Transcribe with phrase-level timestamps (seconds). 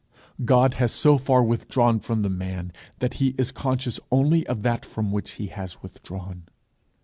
[0.43, 4.83] God has so far withdrawn from the man, that he is conscious only of that
[4.83, 6.47] from which he has withdrawn.